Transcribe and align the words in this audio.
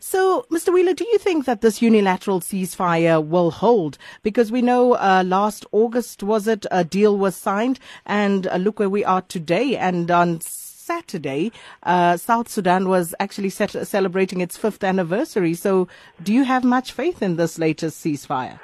So, 0.00 0.46
Mr. 0.50 0.72
Wheeler, 0.72 0.94
do 0.94 1.06
you 1.06 1.18
think 1.18 1.44
that 1.46 1.60
this 1.60 1.82
unilateral 1.82 2.40
ceasefire 2.40 3.24
will 3.24 3.50
hold? 3.50 3.98
Because 4.22 4.52
we 4.52 4.62
know 4.62 4.94
uh, 4.94 5.22
last 5.26 5.66
August, 5.72 6.22
was 6.22 6.46
it, 6.46 6.66
a 6.70 6.84
deal 6.84 7.16
was 7.16 7.36
signed, 7.36 7.78
and 8.06 8.46
uh, 8.46 8.56
look 8.56 8.78
where 8.78 8.88
we 8.88 9.04
are 9.04 9.22
today. 9.22 9.76
And 9.76 10.10
on 10.10 10.40
Saturday, 10.40 11.52
uh, 11.82 12.16
South 12.16 12.48
Sudan 12.48 12.88
was 12.88 13.14
actually 13.20 13.50
set, 13.50 13.70
celebrating 13.86 14.40
its 14.40 14.56
fifth 14.56 14.84
anniversary. 14.84 15.54
So, 15.54 15.88
do 16.22 16.32
you 16.32 16.44
have 16.44 16.64
much 16.64 16.92
faith 16.92 17.22
in 17.22 17.36
this 17.36 17.58
latest 17.58 18.04
ceasefire? 18.04 18.58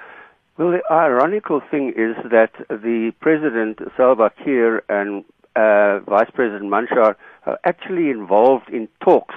Well, 0.57 0.71
the 0.71 0.83
ironical 0.91 1.61
thing 1.71 1.93
is 1.97 2.15
that 2.31 2.53
the 2.69 3.13
President 3.21 3.81
Salva 3.97 4.31
Kiir 4.43 4.83
and 4.89 5.25
uh, 5.57 5.99
Vice 6.09 6.31
President 6.33 6.71
Machar 6.71 7.17
are 7.45 7.59
actually 7.65 8.11
involved 8.11 8.69
in 8.71 8.89
talks 9.03 9.35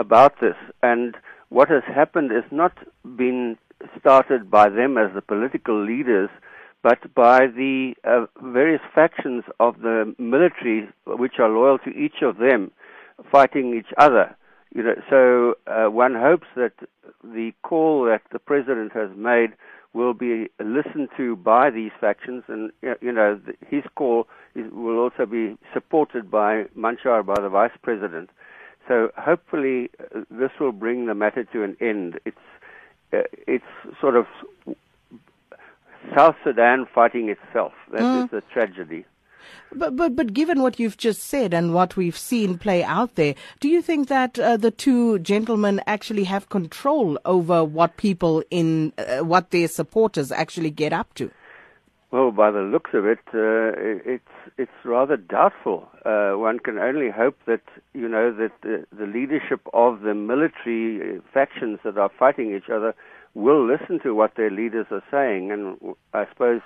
about 0.00 0.40
this. 0.40 0.56
And 0.82 1.16
what 1.50 1.68
has 1.68 1.82
happened 1.84 2.30
has 2.32 2.44
not 2.50 2.72
been 3.16 3.56
started 3.98 4.50
by 4.50 4.68
them 4.68 4.98
as 4.98 5.14
the 5.14 5.22
political 5.22 5.84
leaders, 5.84 6.30
but 6.82 7.14
by 7.14 7.40
the 7.46 7.94
uh, 8.04 8.26
various 8.42 8.80
factions 8.94 9.44
of 9.58 9.80
the 9.80 10.14
military 10.18 10.88
which 11.06 11.34
are 11.38 11.48
loyal 11.48 11.78
to 11.78 11.90
each 11.90 12.22
of 12.22 12.38
them 12.38 12.70
fighting 13.30 13.76
each 13.76 13.92
other. 13.98 14.34
You 14.74 14.84
know, 14.84 14.94
so 15.10 15.54
uh, 15.66 15.90
one 15.90 16.14
hopes 16.14 16.46
that 16.56 16.72
the 17.24 17.52
call 17.62 18.04
that 18.04 18.22
the 18.32 18.38
president 18.38 18.92
has 18.92 19.10
made 19.16 19.50
will 19.92 20.14
be 20.14 20.48
listened 20.60 21.08
to 21.16 21.34
by 21.34 21.70
these 21.70 21.90
factions, 22.00 22.44
and 22.46 22.70
you 23.00 23.10
know 23.10 23.40
his 23.66 23.82
call 23.96 24.28
is, 24.54 24.70
will 24.70 24.98
also 24.98 25.26
be 25.26 25.58
supported 25.74 26.30
by 26.30 26.64
Machar, 26.76 27.24
by 27.24 27.34
the 27.42 27.48
vice 27.48 27.76
president. 27.82 28.30
So 28.90 29.12
hopefully 29.16 29.88
uh, 30.00 30.22
this 30.32 30.50
will 30.58 30.72
bring 30.72 31.06
the 31.06 31.14
matter 31.14 31.44
to 31.44 31.62
an 31.62 31.76
end. 31.80 32.18
It's 32.24 32.36
uh, 33.12 33.18
it's 33.46 33.64
sort 34.00 34.16
of 34.16 34.26
South 36.16 36.34
Sudan 36.42 36.88
fighting 36.92 37.28
itself. 37.28 37.72
That 37.92 38.00
mm. 38.00 38.24
is 38.24 38.30
the 38.30 38.42
tragedy. 38.52 39.04
But, 39.72 39.94
but, 39.94 40.16
but 40.16 40.32
given 40.34 40.60
what 40.60 40.80
you've 40.80 40.96
just 40.96 41.22
said 41.22 41.54
and 41.54 41.72
what 41.72 41.96
we've 41.96 42.18
seen 42.18 42.58
play 42.58 42.82
out 42.82 43.14
there, 43.14 43.36
do 43.60 43.68
you 43.68 43.80
think 43.80 44.08
that 44.08 44.38
uh, 44.38 44.56
the 44.56 44.72
two 44.72 45.20
gentlemen 45.20 45.80
actually 45.86 46.24
have 46.24 46.48
control 46.48 47.16
over 47.24 47.64
what 47.64 47.96
people 47.96 48.42
in, 48.50 48.92
uh, 48.98 49.18
what 49.18 49.50
their 49.50 49.68
supporters 49.68 50.32
actually 50.32 50.70
get 50.70 50.92
up 50.92 51.14
to? 51.14 51.30
Well, 52.10 52.32
by 52.32 52.50
the 52.50 52.62
looks 52.62 52.90
of 52.92 53.06
it, 53.06 53.20
uh, 53.32 53.70
it's 54.04 54.24
it's 54.58 54.84
rather 54.84 55.16
doubtful. 55.16 55.88
Uh, 56.04 56.32
one 56.32 56.58
can 56.58 56.76
only 56.76 57.08
hope 57.08 57.36
that 57.46 57.62
you 57.94 58.08
know 58.08 58.32
that 58.32 58.50
the, 58.62 58.84
the 58.96 59.06
leadership 59.06 59.60
of 59.72 60.00
the 60.00 60.14
military 60.14 61.20
factions 61.32 61.78
that 61.84 61.96
are 61.96 62.10
fighting 62.18 62.52
each 62.52 62.68
other 62.68 62.96
will 63.34 63.64
listen 63.64 64.00
to 64.00 64.12
what 64.12 64.34
their 64.34 64.50
leaders 64.50 64.86
are 64.90 65.04
saying, 65.08 65.52
and 65.52 65.94
I 66.12 66.26
suppose 66.28 66.62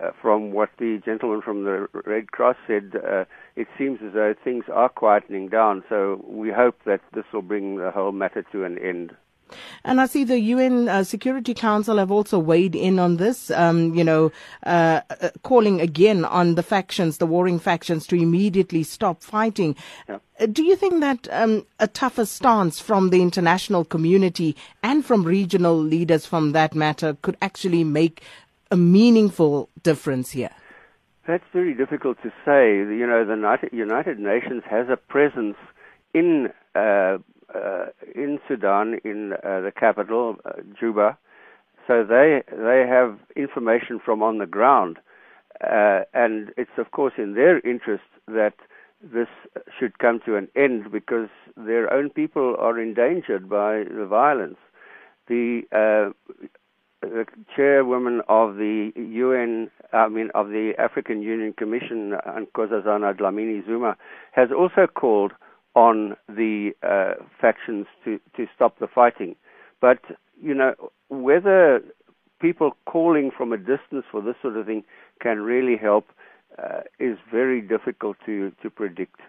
uh, 0.00 0.10
from 0.20 0.50
what 0.50 0.70
the 0.78 1.00
gentleman 1.04 1.42
from 1.42 1.62
the 1.62 1.86
Red 2.04 2.32
Cross 2.32 2.56
said, 2.66 2.92
uh, 2.96 3.24
it 3.54 3.68
seems 3.78 4.00
as 4.04 4.14
though 4.14 4.34
things 4.42 4.64
are 4.72 4.88
quietening 4.88 5.48
down. 5.48 5.84
So 5.88 6.24
we 6.26 6.50
hope 6.50 6.76
that 6.86 7.02
this 7.14 7.24
will 7.32 7.42
bring 7.42 7.76
the 7.76 7.92
whole 7.92 8.10
matter 8.10 8.44
to 8.50 8.64
an 8.64 8.78
end. 8.78 9.14
And 9.84 10.00
I 10.00 10.06
see 10.06 10.24
the 10.24 10.38
UN 10.38 10.88
uh, 10.88 11.04
Security 11.04 11.54
Council 11.54 11.98
have 11.98 12.10
also 12.10 12.38
weighed 12.38 12.74
in 12.74 12.98
on 12.98 13.16
this, 13.16 13.50
um, 13.50 13.94
you 13.94 14.04
know, 14.04 14.32
uh, 14.64 15.00
uh, 15.10 15.30
calling 15.42 15.80
again 15.80 16.24
on 16.24 16.54
the 16.54 16.62
factions, 16.62 17.18
the 17.18 17.26
warring 17.26 17.58
factions, 17.58 18.06
to 18.08 18.16
immediately 18.16 18.82
stop 18.82 19.22
fighting. 19.22 19.76
Yeah. 20.08 20.18
Uh, 20.40 20.46
do 20.46 20.62
you 20.62 20.76
think 20.76 21.00
that 21.00 21.28
um, 21.30 21.66
a 21.78 21.86
tougher 21.86 22.26
stance 22.26 22.80
from 22.80 23.10
the 23.10 23.22
international 23.22 23.84
community 23.84 24.56
and 24.82 25.04
from 25.04 25.24
regional 25.24 25.76
leaders 25.76 26.26
from 26.26 26.52
that 26.52 26.74
matter 26.74 27.16
could 27.22 27.36
actually 27.42 27.84
make 27.84 28.22
a 28.70 28.76
meaningful 28.76 29.68
difference 29.82 30.30
here? 30.30 30.50
That's 31.26 31.44
very 31.52 31.74
difficult 31.74 32.20
to 32.22 32.30
say. 32.44 32.76
You 32.76 33.06
know, 33.06 33.24
the 33.24 33.68
United 33.72 34.18
Nations 34.18 34.62
has 34.68 34.88
a 34.88 34.96
presence 34.96 35.56
in 36.14 36.48
uh, 36.74 36.78
uh, 36.78 37.18
in 38.14 38.38
Sudan, 38.48 38.98
in 39.04 39.34
uh, 39.34 39.60
the 39.60 39.72
capital, 39.78 40.36
uh, 40.44 40.52
Juba. 40.78 41.18
So 41.86 42.04
they 42.04 42.42
they 42.50 42.86
have 42.88 43.18
information 43.36 44.00
from 44.04 44.22
on 44.22 44.38
the 44.38 44.46
ground, 44.46 44.98
uh, 45.62 46.00
and 46.14 46.52
it's 46.56 46.78
of 46.78 46.90
course 46.92 47.14
in 47.18 47.34
their 47.34 47.58
interest 47.60 48.04
that 48.28 48.54
this 49.02 49.28
should 49.78 49.98
come 49.98 50.20
to 50.24 50.36
an 50.36 50.48
end 50.54 50.92
because 50.92 51.28
their 51.56 51.92
own 51.92 52.10
people 52.10 52.54
are 52.58 52.78
endangered 52.78 53.48
by 53.48 53.84
the 53.84 54.06
violence. 54.08 54.58
The 55.28 55.62
uh, 55.72 56.12
the 57.02 57.26
chairwoman 57.54 58.22
of 58.28 58.56
the 58.56 58.92
UN, 58.96 59.70
I 59.92 60.08
mean, 60.08 60.30
of 60.36 60.48
the 60.48 60.72
African 60.78 61.20
Union 61.20 61.52
Commission, 61.52 62.14
Nkosazana 62.26 63.18
Dlamini 63.18 63.66
Zuma, 63.66 63.96
has 64.30 64.50
also 64.56 64.86
called 64.86 65.32
on 65.74 66.16
the 66.28 66.72
uh, 66.82 67.14
factions 67.40 67.86
to, 68.04 68.20
to 68.36 68.46
stop 68.54 68.78
the 68.78 68.86
fighting. 68.86 69.36
But, 69.80 69.98
you 70.40 70.54
know, 70.54 70.74
whether 71.08 71.80
people 72.40 72.76
calling 72.86 73.30
from 73.36 73.52
a 73.52 73.56
distance 73.56 74.04
for 74.10 74.20
this 74.20 74.34
sort 74.42 74.56
of 74.56 74.66
thing 74.66 74.84
can 75.20 75.40
really 75.40 75.76
help 75.76 76.06
uh, 76.58 76.80
is 76.98 77.16
very 77.30 77.60
difficult 77.60 78.16
to, 78.26 78.52
to 78.62 78.70
predict. 78.70 79.20